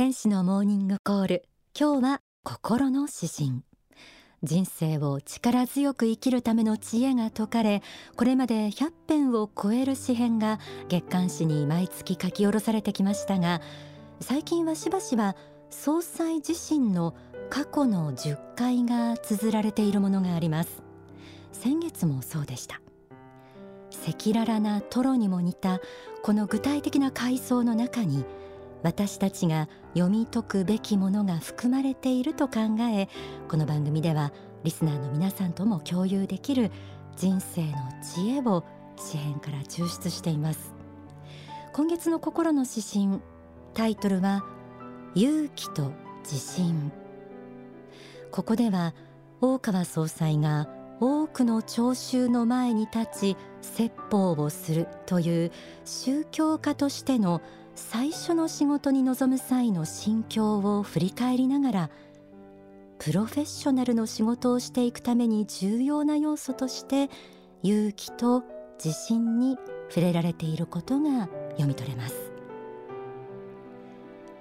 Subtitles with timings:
[0.00, 1.42] 天使のモーニングコール。
[1.78, 3.62] 今日は心の指針
[4.42, 7.82] 人生を力強く生きるための知恵が説かれ
[8.16, 10.58] これまで100編を超える詩編が
[10.88, 13.60] 月刊誌に毎月書き下ろされてきましたが
[14.20, 15.36] 最近はしばしば
[15.68, 17.14] 総裁自身の
[17.50, 20.82] 過去の10回が綴られているものがあります。
[21.52, 22.80] 先月もそうでした。
[24.08, 25.78] 赤裸々なトロにも似た
[26.22, 28.24] この具体的な階層の中に
[28.82, 32.60] 私たちが読み解くべきものが含まれていると考
[32.94, 33.08] え
[33.48, 34.32] この番組では
[34.64, 36.70] リスナーの皆さんとも共有できる
[37.16, 37.72] 人生の
[38.02, 38.64] 知恵を
[38.96, 40.74] 詩編から抽出しています。
[41.72, 43.20] 今月の心の指針
[43.74, 44.44] タイトルは
[45.14, 45.92] 勇気と
[46.24, 46.92] 自信。
[48.30, 48.94] ここでは
[49.40, 50.68] 大川総裁が
[51.00, 55.52] 多くの聴衆の前に立ち説法をするという
[55.84, 57.40] 宗教家としての
[57.74, 61.90] 最初の仕事に臨む際の心境を振り返りながら
[62.98, 67.08] プロフェッショナルの仕事をしていくために重要な要素として
[67.62, 68.44] 勇気と
[68.82, 69.56] 自信に
[69.88, 72.30] 触れられていることが読み取れます。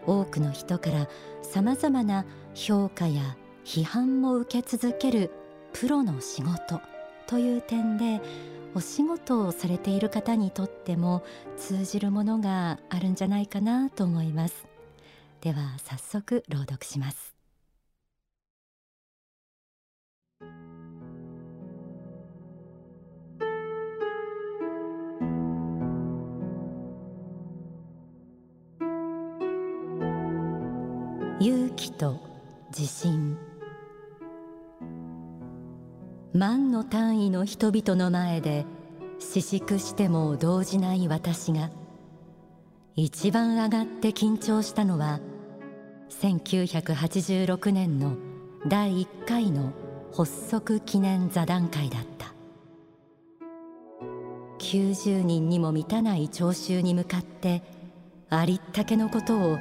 [0.05, 1.07] 多くの人から
[1.41, 5.31] さまざまな評価や批判も受け続ける
[5.73, 6.81] プロの仕事。
[7.29, 8.19] という点で
[8.73, 11.23] お仕事をされている方にとっても
[11.57, 14.65] 通じるものがあるんじゃないかなと思います。
[15.39, 17.35] では早速朗読します。
[31.39, 32.19] 勇気と
[32.75, 33.48] 自信。
[36.33, 38.65] 万の単位の人々の前で
[39.19, 41.71] 四粛しても動じない私が
[42.95, 45.19] 一番上がって緊張したのは
[46.09, 48.15] 1986年の
[48.67, 49.73] 第1回の
[50.15, 52.33] 発足記念座談会だった。
[54.59, 57.63] 90人にも満たない聴衆に向かって
[58.29, 59.57] ありったけのことを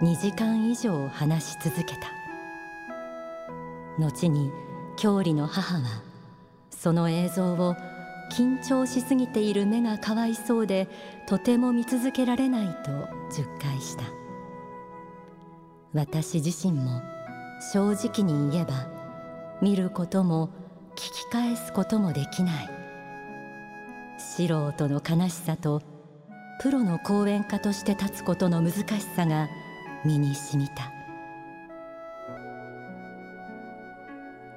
[0.00, 2.12] 2時間以上話し続けた。
[3.98, 4.50] 後に
[4.96, 6.05] 郷里の母は
[6.78, 7.74] その映像を
[8.30, 10.88] 緊張しすぎている目がかわいそうで
[11.26, 14.04] とても見続けられないと10回した。
[15.92, 17.00] 私自身も
[17.72, 18.88] 正直に言えば
[19.62, 20.50] 見ることも
[20.94, 22.68] 聞き返すこともできない。
[24.18, 25.82] 素人の悲しさと
[26.60, 29.48] プロの講演家として立つことの難しさが
[30.04, 30.92] 身にしみた。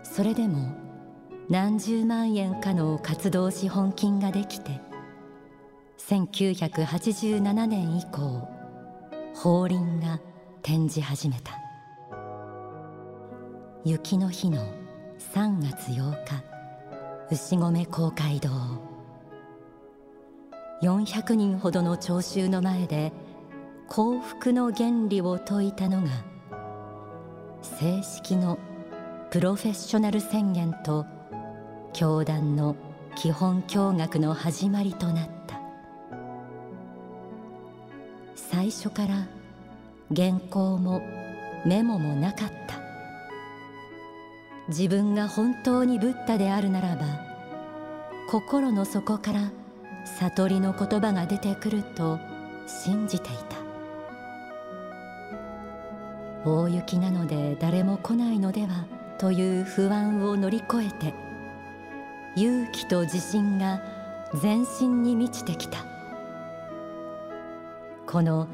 [0.04, 0.89] それでも
[1.50, 4.80] 何十万円かの活動資本金ができて
[5.98, 8.48] 1987年以降
[9.34, 10.20] 法輪が
[10.62, 11.54] 展示始めた。
[13.84, 14.64] 雪の日の
[15.34, 16.44] 3月8日
[17.32, 18.50] 牛込公会堂。
[20.84, 23.12] 400人ほどの聴衆の前で
[23.88, 26.10] 幸福の原理を説いたのが
[27.64, 28.60] 正式の
[29.32, 31.06] プロフェッショナル宣言と
[31.94, 32.76] 教団の
[33.16, 35.60] 基本教学の始まりとなった。
[38.36, 39.28] 最初から
[40.16, 41.02] 原稿も
[41.66, 42.80] メモもなかった。
[44.70, 47.02] 自分が本当にブッダであるならば
[48.30, 49.52] 心の底から
[50.20, 52.20] 悟りの言葉が出てくると
[52.68, 53.58] 信じていた。
[56.46, 58.86] 大雪なので誰も来ないのでは
[59.18, 61.14] という不安を乗り越えて
[62.36, 63.82] 勇気と自信が
[64.34, 65.80] 全身に満ちてきた。
[68.06, 68.48] この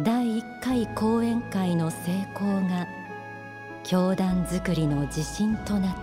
[0.00, 1.96] 第1回講演会の成
[2.34, 2.86] 功が
[3.84, 5.98] 教団づくりの自信となった。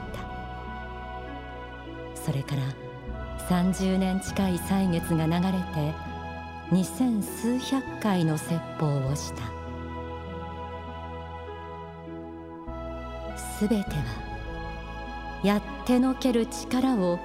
[2.16, 2.62] それから
[3.48, 5.40] 30年近い歳月が流れ
[5.74, 5.94] て
[6.72, 9.44] 二千数百回の説法をした。
[13.38, 14.35] すべては
[15.46, 17.20] やってのける力を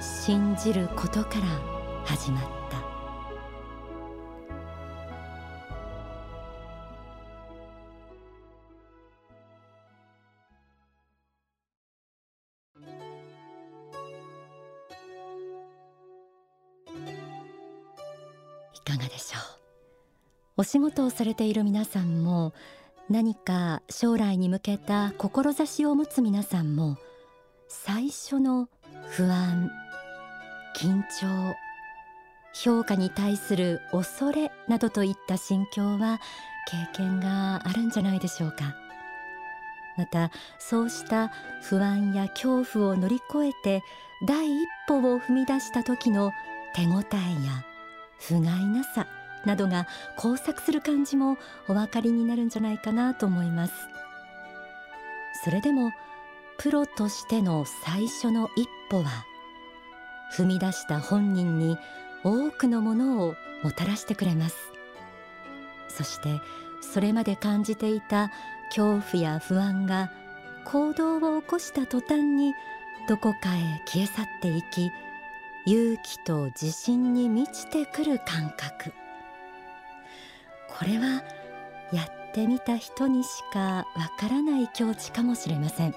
[0.00, 1.46] 信じることから
[2.06, 2.78] 始まった。
[18.72, 19.42] いかがでしょう。
[20.56, 22.54] お仕事をされている皆さんも
[23.10, 26.96] 何か将来に向けた志を持つ皆さんも
[27.68, 28.66] 最初の
[29.10, 29.70] 不安
[30.74, 31.54] 緊張
[32.54, 36.18] 評価に対する恐れなどといった心境は
[36.66, 38.74] 経験があるんじゃないでしょうか。
[39.98, 41.30] またそうした
[41.62, 43.82] 不安や恐怖を乗り越えて
[44.26, 46.32] 第一歩を踏み出した時の
[46.74, 47.64] 手応えや
[48.18, 49.06] 不甲斐なさ
[49.44, 49.86] などが
[50.16, 51.36] 交錯する感じも
[51.68, 53.74] お分かりになるんじゃないかなと思います。
[55.44, 55.92] それでも
[56.58, 59.24] プロとしての最初の一歩は
[60.36, 61.78] 踏み出した本人に
[62.24, 64.56] 多くのものをもたらしてくれます。
[65.88, 66.40] そして
[66.80, 68.32] それまで感じていた
[68.70, 70.10] 恐怖や不安が
[70.64, 72.52] 行動を起こした途端に
[73.08, 74.90] どこかへ消え去っていき
[75.64, 78.92] 勇気と自信に満ちてくる感覚。
[80.76, 81.22] これは
[81.92, 85.94] やってみた人にしかわからない境地かもしれません。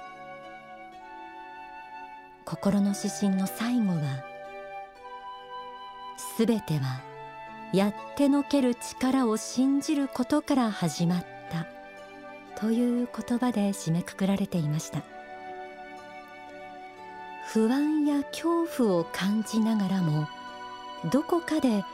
[2.51, 4.25] 心の指針の最後は
[6.35, 6.99] すべては
[7.71, 11.65] やってのける力を信じることから始まった
[12.59, 15.01] という言葉で締めくくられていました。
[17.47, 20.27] 不安や恐怖を感じながらも
[21.09, 21.85] どこかで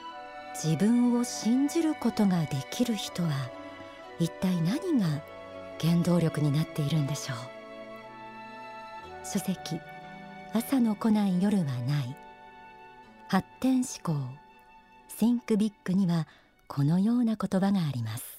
[0.55, 3.29] 自分を信じることができる人は
[4.19, 5.05] 一体何が
[5.79, 7.37] 原動力になっているんでしょう。
[9.23, 9.79] 書籍
[10.53, 12.15] 朝の来ない夜はない。
[13.27, 14.13] 発展思考。
[15.19, 16.27] Think Big には
[16.67, 18.37] このような言葉があります。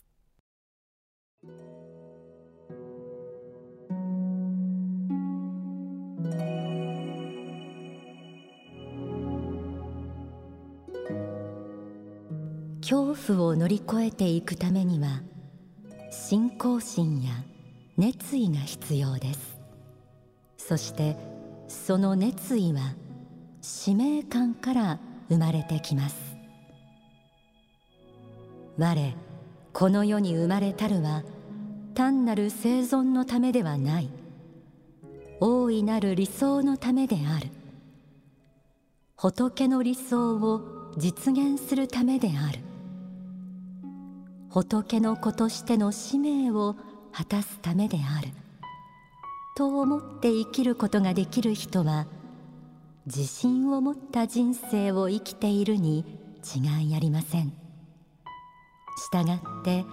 [12.80, 15.20] 恐怖を乗り越えていくためには
[16.10, 17.44] 信仰心や
[17.98, 19.58] 熱意が必要です。
[20.56, 21.27] そして
[21.68, 22.94] その熱意は
[23.60, 24.98] 使命感から
[25.28, 26.16] 生まれてきます。
[28.78, 29.14] 我
[29.72, 31.22] この世に生まれたるは
[31.94, 34.08] 単なる生存のためではない。
[35.40, 37.48] 大いなる理想のためである。
[39.16, 42.60] 仏の理想を実現するためである。
[44.48, 46.74] 仏の子としての使命を
[47.12, 48.28] 果たすためである。
[49.58, 52.06] と思って生きることができる人は
[53.06, 56.04] 自信を持った人生を生きているに
[56.54, 57.48] 違いありません。
[57.48, 59.84] したがって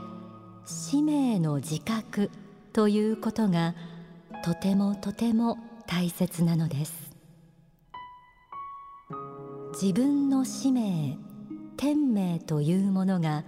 [0.68, 2.30] 使命の自覚
[2.74, 3.74] ということが
[4.44, 5.58] とてもとても
[5.88, 6.94] 大切なのです。
[9.82, 11.18] 自分の使命
[11.76, 13.44] 天命というものが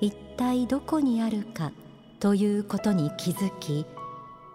[0.00, 1.72] 一体どこにあるか
[2.20, 3.84] ということに気づき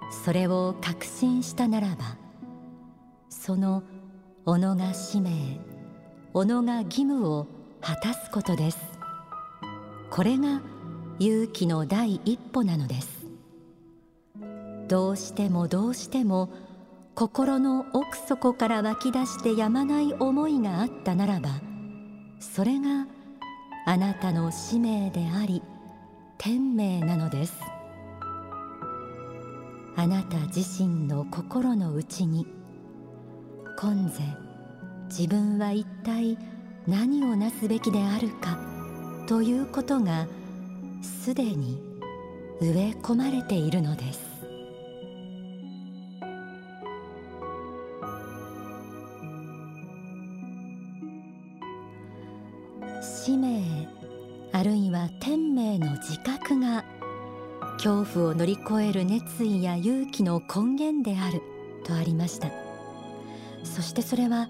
[0.09, 2.17] それを確信したならば
[3.29, 3.83] その
[4.45, 5.59] 己が使命己
[6.33, 7.47] が義務を
[7.81, 8.77] 果たすことです。
[10.09, 10.61] これが
[11.19, 13.27] 勇気の第一歩なのです。
[14.87, 16.49] どうしてもどうしても
[17.13, 21.49] 心の奥底から湧き出してやまない思いがあったならば
[22.39, 23.07] それが
[23.85, 25.61] あなたの使命であり
[26.37, 27.76] 天命なのです。
[29.99, 32.45] あなた自身の心の内に
[33.79, 34.21] 今世
[35.09, 36.37] 自分は一体
[36.85, 38.59] 何をなすべきであるか
[39.27, 40.27] ということが
[41.01, 41.81] すでに
[42.61, 44.26] 植え込まれているのです。
[58.67, 61.41] 怖を乗り越える熱意や勇気の根源である
[61.85, 62.49] とありました。
[63.63, 64.49] そしてそれは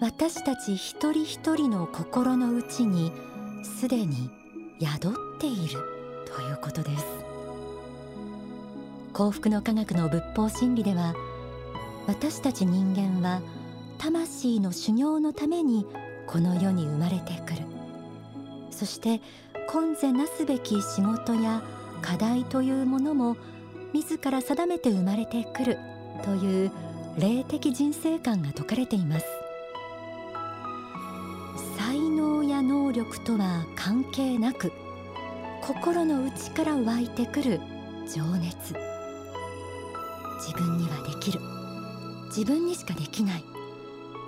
[0.00, 3.12] 私たち一人一人の心の内に
[3.62, 4.30] すでに
[4.80, 5.74] 宿っている
[6.34, 7.04] ということです。
[9.12, 11.14] 幸福の科学の仏法真理では
[12.06, 13.42] 私たち人間は
[13.98, 15.84] 魂の修行のために
[16.26, 17.66] この世に生まれてくる。
[18.70, 19.20] そして
[19.68, 21.62] 今世なすべき仕事や
[22.02, 23.36] 課題というものも
[23.92, 25.78] 自ら定めて生まれてくる
[26.24, 26.72] という
[27.18, 29.26] 霊的人生観が説かれています。
[31.76, 34.72] 才能や能力とは関係なく
[35.62, 37.60] 心の内から湧いてくる
[38.12, 38.74] 情熱。
[40.38, 41.40] 自分にはできる。
[42.28, 43.44] 自分にしかできない。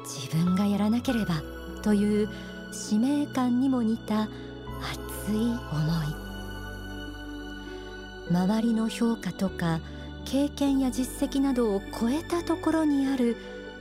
[0.05, 1.43] 自分がやらなければ
[1.83, 2.29] という
[2.73, 4.29] 使命感にも似た熱
[5.33, 5.53] い思
[6.19, 6.22] い。
[8.31, 9.81] 周りの評価とか
[10.25, 13.37] 経験や実績などを超えたところにある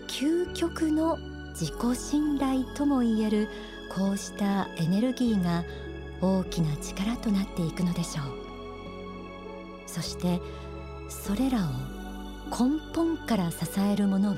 [0.08, 1.18] 究極の
[1.52, 3.48] 自己信頼ともいえる
[3.90, 5.64] こうしたエネルギーが
[6.22, 8.42] 大きな力となっていくのでしょう。
[9.88, 10.40] そして
[11.10, 11.62] それらを
[12.50, 14.36] 根本から支えるものは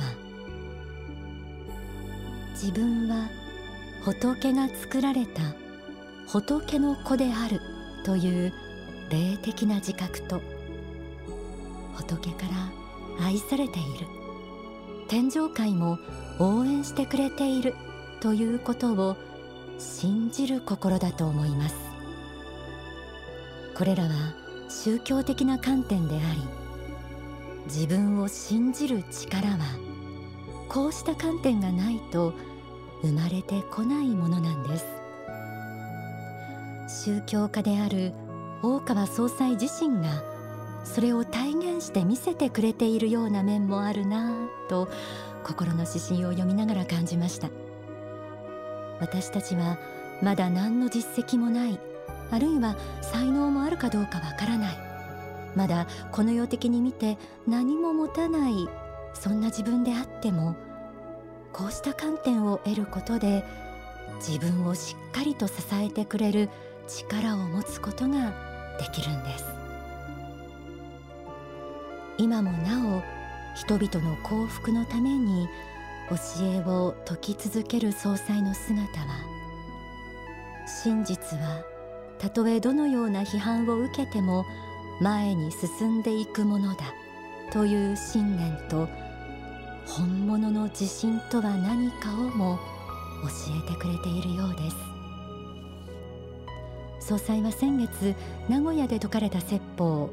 [2.53, 3.29] 自分は
[4.03, 5.41] 仏が作られた
[6.27, 7.61] 仏の子である
[8.03, 8.53] という
[9.13, 10.41] 霊的な自覚と
[11.93, 12.47] 仏か
[13.19, 14.07] ら愛されている。
[15.07, 15.99] 天上界も
[16.39, 17.75] 応援してくれている
[18.19, 19.15] ということを
[19.77, 21.75] 信じる心だと思います。
[23.75, 24.09] これらは
[24.69, 26.41] 宗教的な観点であり
[27.65, 29.57] 自分を信じる力は
[30.69, 32.33] こうした観点がないと
[33.03, 34.85] 生まれてこないものなんです。
[37.05, 38.13] 宗教家である
[38.63, 40.23] 大川総裁自身が
[40.83, 44.89] それを体現して見せてくれているような面もあるなぁと
[45.43, 47.49] 心の指針を読みながら感じました。
[49.03, 49.77] 私たちは
[50.21, 51.79] まだ何の実績もない
[52.31, 54.77] あるいは才能もあるかどうかわからない
[55.55, 58.53] まだこの世的に見て何も持たない
[59.13, 60.55] そんな自分であっても
[61.51, 63.43] こうした観点を得ることで
[64.25, 66.49] 自分をしっかりと支えてくれる
[66.87, 69.45] 力を持つことができるんです。
[72.17, 73.03] 今もなお
[73.55, 75.47] 人々の幸福のために
[76.09, 79.07] 教えを説き続ける総裁の姿は
[80.67, 81.63] 真実は
[82.19, 84.45] たとえどのような批判を受けても
[85.01, 86.93] 前に進んでいくものだ
[87.51, 88.87] という信念と
[89.85, 92.57] 本物の自信とは何かをも
[93.23, 93.29] 教
[93.67, 94.92] えてくれているようです。
[97.03, 98.15] 総裁は先月
[98.47, 100.09] 名古屋で説かれた説法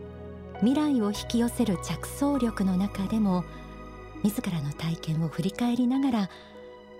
[0.58, 3.44] 未来を引き寄せる着想力の中でも
[4.24, 6.30] 自らの体験を振り返りながら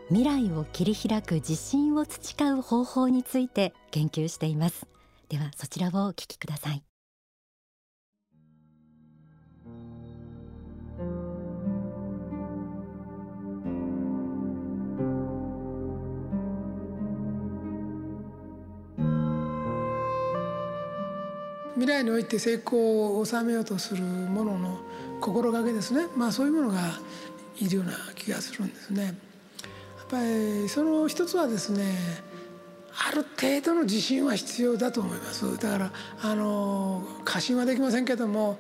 [0.09, 4.87] 未来を切り開く自信を培う方法について言及しています。
[5.29, 6.90] ではそちらをお聞きください。
[21.75, 24.79] 未来において成功を収めようとするものの
[25.21, 26.79] 心がけですねまあそういうものが
[27.59, 29.05] いるような気がするんですね。
[29.05, 29.15] やっ
[30.09, 31.95] ぱりその一つはですね
[33.07, 38.59] ある程度の自信は必要だと思いますだからあの過信はできませんけども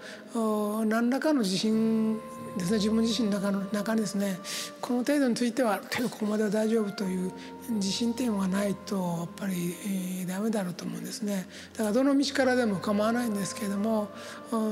[0.86, 2.20] 何らかの自信
[2.56, 4.38] ですね自分自身の中の中にですね
[4.80, 7.32] この程度については程度ここまでは大丈夫という
[7.70, 14.08] 自信っていうのがないとやっぱり、えー、ダメだろうと思うんですねだからどの道からでも構わないんですけれども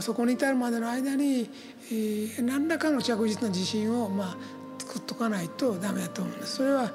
[0.00, 1.48] そこに至るまでの間に、
[1.90, 4.36] えー、何らかの着実な自信をまあ
[4.78, 6.56] 作っとかないとダメだと思うんです。
[6.56, 6.90] それは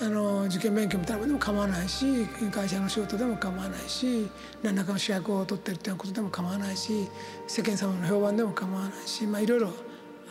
[0.00, 4.28] あの受験勉強みたいなでも構わないし会社の仕事でも構わないし
[4.62, 7.08] 何らかの主役を取ってるっていうことでも構わないし
[7.48, 9.72] 世間様の評判でも構わないしまあいろいろ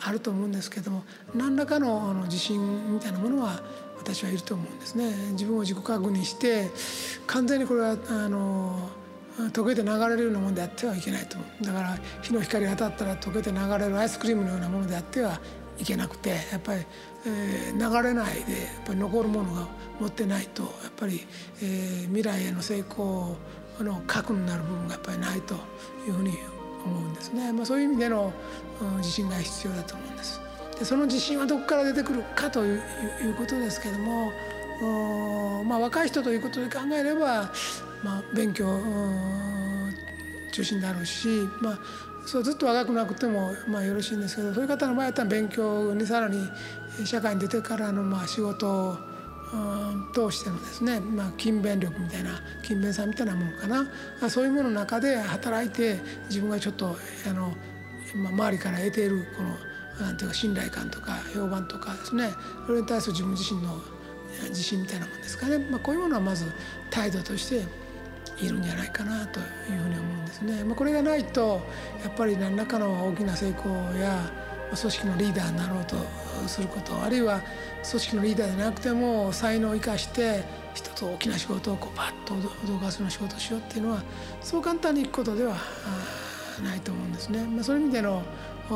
[0.00, 3.60] あると思うんですけども何らかのあの自信みたいなものは
[3.98, 5.12] 私はいると思うんですね。
[5.32, 6.70] 自分を自己確認して
[7.26, 8.90] 完全にこれはあの
[9.52, 15.40] 溶けて流れるようなものであってはいけないと思うだから日の光が当たったら溶けて流れるアイスクリームのようなものであっては
[15.78, 16.84] いけなくてやっぱり、
[17.24, 19.68] えー、流れないでやっぱり残るものが
[20.00, 21.24] 持ってないとやっぱり、
[21.62, 23.36] えー、未来への成功
[23.78, 25.54] の核になる部分がやっぱりないと
[26.06, 26.32] いうふうに
[26.88, 28.32] 思うんですね、まあ、そういう意味での
[28.98, 30.40] 自信が必要だと思うんです。
[30.78, 32.82] でその自信はどこから出てくるかという
[33.36, 34.30] ことですけども
[35.64, 37.50] まあ、若い人ということで考えれば、
[38.04, 38.80] まあ、勉強
[40.52, 41.28] 中心であるし、
[41.60, 41.78] まあ、
[42.24, 46.48] そうずっと若くなくてもまあよろしいんですけどそういう方の場合だったら勉強にさらに
[47.04, 48.98] 社会に出てからのまあ仕事
[50.12, 53.88] 通してのですね、まあ、勤勉力みたいな勤勉さみたいなものかな。
[54.28, 56.96] そういうものの中で働いて自分がちょっと
[57.28, 57.54] あの、
[58.16, 59.56] まあ、周りから得ているこの
[60.00, 62.30] なんていうか信頼感とか評判とかですね。
[62.66, 63.80] それに対する自分自身の
[64.48, 66.44] 自信みたいなもんですかね、まあ、こういうものはまず
[66.90, 67.64] 態度として
[68.40, 69.46] いるんじゃないかなという
[69.82, 70.64] ふうに思うんですね。
[70.64, 71.60] まあ、これがないと
[72.02, 74.30] やっぱり何らかの大きな成功や
[74.76, 75.96] 組織のリーダーになろうと
[76.46, 77.40] することあるいは
[77.88, 80.42] 組織のリーダーでなくても才能を生かして
[80.74, 84.02] 一つ大きな仕事をこうパッと脅かすような仕事をしようっていうのは
[84.40, 85.56] そう簡単にいくことでは
[86.62, 87.42] ないと思うんですね。
[87.44, 88.22] まあ、そういう意味での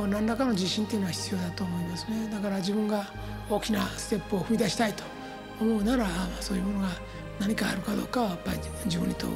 [0.09, 2.29] 何らかの自信っていうのは必要だと思いますね。
[2.33, 3.07] だから自分が
[3.51, 5.05] 大きなステップを踏み出したいと
[5.61, 6.07] 思うなら
[6.41, 6.89] そういうものが
[7.39, 9.33] 何かあるかどうかはやっぱり自分に問う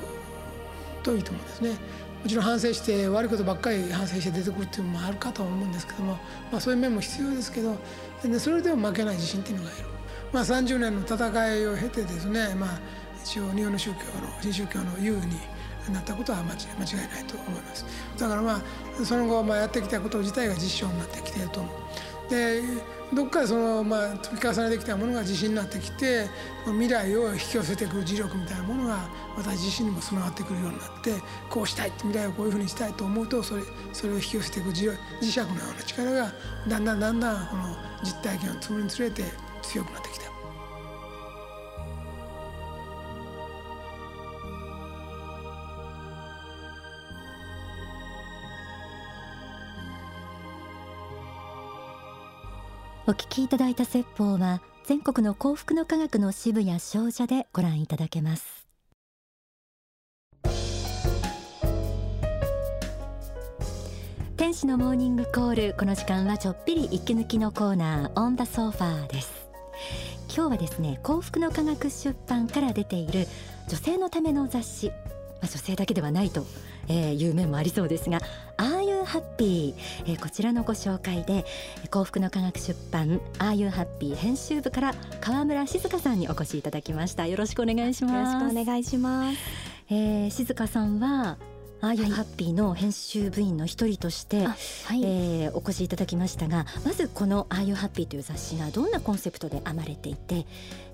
[1.02, 1.76] といいと思うんですね。
[2.26, 6.14] もちろん反省して悪いことばっかり反省して出てくるっていうのもあるかと思うんですけども、
[6.50, 7.76] まあ、そういう面も必要ですけど
[8.24, 9.84] でそれでも負けない自信っていうのがいる。
[10.32, 12.80] まあ、30年の戦いを経てですね、まあ、
[13.22, 14.02] 一応日本の宗教の
[14.42, 17.86] 新宗教の優になったことは間違い間違いないと思います
[18.18, 21.70] だからまあその後まあやってきたこと自体が実証になってきていると思
[22.26, 22.60] うで
[23.14, 26.26] どっかでそのまあ積み重ねてきたものが自信になってきて
[26.64, 31.12] 未来を引き寄せてくる磁力みたいなものが私自身にも備わってくるようになって
[31.48, 36.32] こうしたい未来をこういうふうにしたいと思うとそれそれを引き寄せていく磁磁石のような力が
[36.68, 39.22] だんだんだんだんこの実体験を積むにつれて
[39.62, 40.25] 強くなってきた。
[53.08, 58.66] お聞きいただいた説法は全国の幸福の科学の支部や少女でご覧いただけます。
[64.36, 69.48] 天使のモーニングコールこの時間はちょっぴり息抜きのコーナーオンダソファーです。
[70.34, 73.28] 今日はですね幸福の科学出版から出ている
[73.68, 74.94] 女性のための雑誌、ま
[75.44, 76.44] あ、女性だけではないと
[76.88, 78.20] えー、いう面もありそうですが
[78.56, 78.75] 「ああいう
[79.16, 79.74] ハッピー」
[80.12, 81.46] えー、こちらのご紹介で
[81.90, 87.26] 幸福の科学出版「ああいうハッピー」編集部から川村静香さんにお越しいただきました。
[87.26, 88.14] よろしくお願いします。
[88.14, 89.38] よろしくお願いします、
[89.88, 91.38] えー、静香さんは
[91.80, 94.54] ああいうハッピーの編集部員の一人として、は
[94.94, 100.46] い、えー、お越しいただきましたがまずこの「ああいうハッピー」という雑誌がどんなコンセプトで編まれていて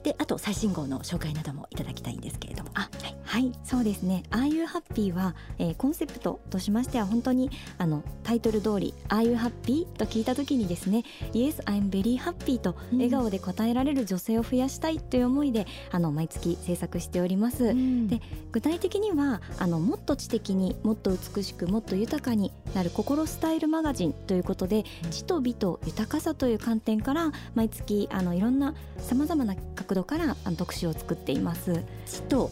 [0.02, 2.70] であと最新号の紹介などもいただきたいんですけれども。
[2.74, 17.64] あ、はい、はい、そうですね「ああいうハッピーは」えー、コンセプトとしましては本当にあのタイトル通り「ああいうハッピー」と聞いた時にですね「Yes I'm very happy」と笑顔で答えられる女性を増やしたいという思いで、うん、あの毎月制作しております。
[17.64, 31.82] うん、で具体的にはあのもっと知的にもっと美しくもっと豊かになる心スタイルマガジンということで知と美と豊かさという観点から毎月あのいろんなさまざまな角度から特集を作っています。
[32.06, 32.50] 知と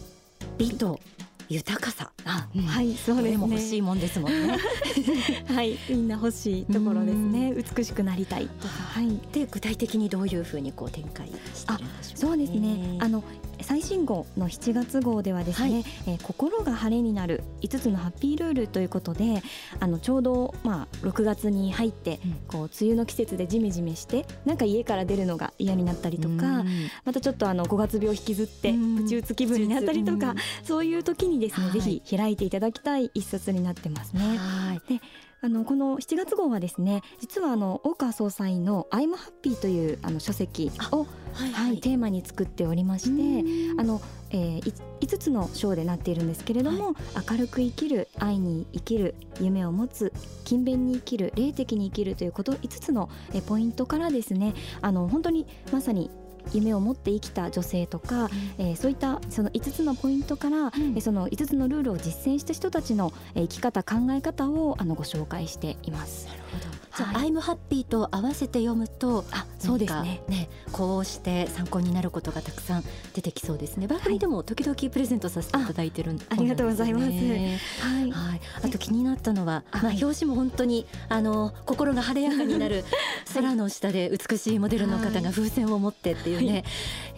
[0.58, 1.00] 美と
[1.48, 2.12] 豊かさ。
[2.24, 3.48] あ、うん、はい、そうですね。
[3.48, 4.56] 欲しいもんですもんね。
[5.52, 7.52] はい、みんな欲しいところですね。
[7.76, 8.74] 美しくなりたいとか。
[8.74, 9.18] はい。
[9.32, 12.98] で具体的にどういうふうにこう展開してるんでしょうか、ね、そうですね。
[13.00, 13.24] あの
[13.62, 19.42] 最新号の7月号ではですね、はい、えー、心が晴れになる5つのハッピールールということで
[19.78, 26.66] あのちょうど、まあ、6月に入って、うん、こう梅雨の季節でジメジメしてなんか家から出るのが嫌になったりとか、うん、
[27.04, 34.20] またちょっとあの5月病引きずってプチ打つ気分になったりとか、そういう時にですね、はい、ぜひ開いていただきたい一冊になってますね。
[34.20, 34.82] はい。
[34.88, 35.00] で
[35.42, 46.94] あのこの7月号はですね実はあの大川総裁の「アイムハッピー」というあの書籍をはい、はい、テーマに作っておりましてあの、えー、5つの章でなっているんですけれども、はい、
[47.30, 50.12] 明るく生きる愛に生きる夢を持つ
[50.44, 53.08] 勤勉に生きる霊的に生きるということ5つの
[53.46, 56.10] ポイントからですねあの本当にまさに
[56.52, 66.26] 夢を持って生きた女性とか、うん、えー、そういったその5つのポイントから、うん、その5つのルールを実践した人たちの生き方考え方をあのご紹介しています。
[66.26, 70.22] なるほどじゃあ、はい、アイムハッピーと合わせて読むとあそうですね。
[70.28, 73.86] ねこうして参考になることがたくさん出てきそうですね。
[73.86, 77.06] 番組でも時々プレゼントさせていただいてるんで、ね、ありがとうございます。
[77.06, 82.84] はい、はい、あと気になったのは、まあ、表紙も本当にあの心が晴れやかになる
[83.34, 86.64] 空の下で美しいモデルの方が風船を持ってっていうね、はい、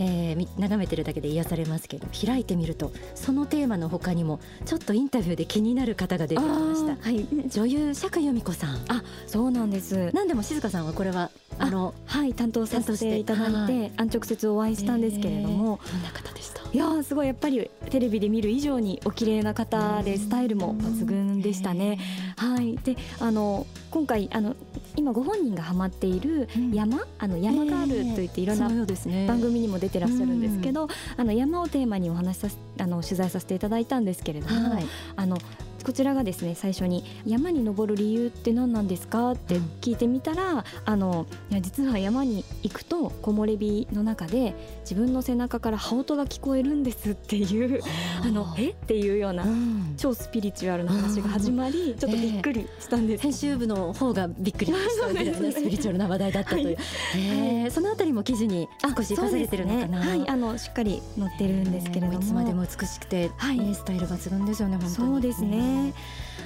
[0.01, 8.85] えー、眺めてるだけで癒されますけど開いてみるとそのテーマの他にもちょっとインタビューで気になる方が出てきました、はい、女優釈由美子さん。
[8.89, 10.11] あそうなんです。
[10.13, 16.63] 何でも静香さんはこれはあのはい担当させていただいて、あん直接お会いしたんですけれども、どんな方でした？
[16.73, 21.99] いやすごいやっぱりテレビで見る以上にお綺麗な方でスタイルも抜群でしたね。
[22.37, 22.77] はい。
[22.79, 24.57] であの今回あの
[24.97, 32.49] 今ご本人がハマっている山、うん、あの山があるといっていろんな番組にも出てらっしゃるんですけど、あの山をテーマにお話しさ
[32.79, 34.85] あの取材させていただいたんですけれども、はい、
[35.17, 35.39] あの
[35.85, 47.81] こちらがですね最初に山に登る理由って何なんですかって聞いてみたら、うん、あのいや実は山に行くと木漏れ日の中で自分の背中から羽音が聞こえるんですっていう
[48.23, 48.71] あのえ？
[48.71, 65.09] っていうような、うん、超スピリチュアルな話が始まり、うん、ちょっとびっくりしたんです、えー、編集部の方がびっくりしたぐらいのスピリチュアルな話題だったという、 はい、えー、そのあたりも記事に少し生かされてるのかな、ね、はいあのしっかり載ってるんですけれども、いつまでも美しくて、はい、スタイル抜群ですよね本当に。
[65.09, 65.72] そうですね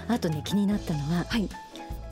[0.09, 1.49] あとね気になったのは、はい、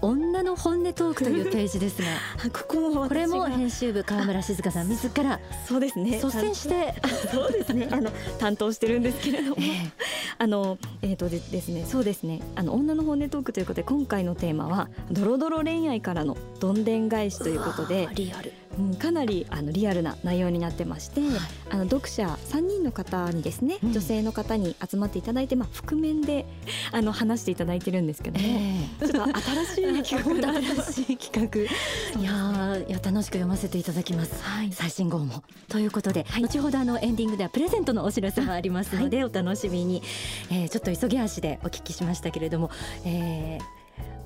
[0.05, 2.09] 女の本音トークというページですが
[2.53, 6.11] ここもこれも編集部川村静香さん自らそうですね。
[6.13, 6.95] 率先して。
[7.33, 7.89] そうですね。
[7.91, 9.91] あの担当してるんですけれども、えー、
[10.39, 11.87] あのえっ、ー、とでですね。
[11.89, 12.43] そうですね。
[12.55, 18.09] あの女の本音トークということで今回のテーマはドロドロ恋愛からのどんでん返しということで。
[18.15, 21.31] リアルうん、かなりあのリアルな内容になってまして、はい、
[21.71, 26.47] あの読者3人の方にですね、うん、女性の方に集まっていただいて、まあ、覆面で
[26.93, 31.65] あの話していただいてるんですけども、えー、ちょっと新しい企画新しい企画。
[32.21, 35.43] いやいや楽しく読ませていただきます、はい、最新号も。
[35.69, 40.03] ということで、はい、後ほどあのエンディングではプレゼントのお知らせもありますので、お楽しみに、
[40.51, 42.71] えー、ちょっと急ぎ足でお聞きしましたけれども、
[43.05, 43.84] えー、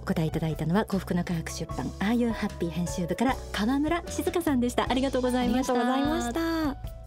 [0.08, 4.86] 答えいただいたのは幸福の科学出版ああいうハッピー編集部から川村静香さんでした。
[4.88, 5.74] ありがとうございました。
[5.74, 6.97] ありがとうございました。